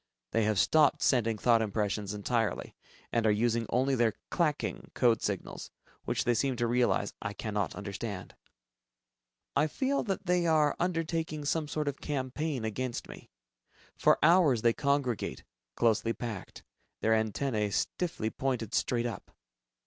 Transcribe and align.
They 0.31 0.45
have 0.45 0.57
stopped 0.57 1.03
sending 1.03 1.37
thought 1.37 1.61
impressions 1.61 2.11
entirely, 2.15 2.75
and 3.11 3.27
are 3.27 3.31
using 3.31 3.67
only 3.69 3.93
their 3.93 4.15
"clacking" 4.31 4.89
code 4.95 5.21
signals, 5.21 5.69
which 6.05 6.23
they 6.23 6.33
seem 6.33 6.55
to 6.55 6.65
realize 6.65 7.13
I 7.21 7.33
cannot 7.33 7.75
understand. 7.75 8.35
I 9.55 9.67
feel 9.67 10.01
that 10.05 10.25
they 10.25 10.47
are 10.47 10.75
undertaking 10.79 11.45
some 11.45 11.67
sort 11.67 11.87
of 11.87 12.01
campaign 12.01 12.65
against 12.65 13.07
me. 13.07 13.29
For 13.95 14.17
hours 14.23 14.63
they 14.63 14.73
congregate, 14.73 15.43
closely 15.75 16.13
packed, 16.13 16.63
their 17.01 17.13
antennae 17.13 17.69
stiffly 17.69 18.31
pointed 18.31 18.73
straight 18.73 19.05
up. 19.05 19.29